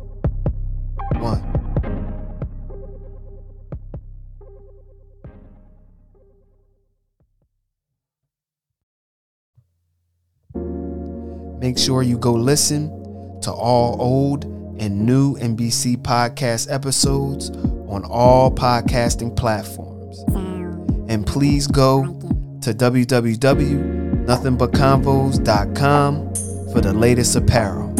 One. 1.20 1.52
Make 11.60 11.78
sure 11.78 12.02
you 12.02 12.18
go 12.18 12.34
listen 12.34 12.90
to 13.42 13.52
all 13.52 14.02
old 14.02 14.46
and 14.80 15.06
new 15.06 15.36
NBC 15.36 15.98
podcast 15.98 16.72
episodes 16.72 17.50
on 17.88 18.04
all 18.06 18.50
podcasting 18.50 19.36
platforms. 19.36 20.24
And 21.10 21.28
please 21.28 21.68
go 21.68 22.18
to 22.62 22.74
www.nothingbutconvos.com 24.32 26.34
for 26.72 26.82
the 26.82 26.94
latest 26.94 27.36
apparel. 27.36 27.91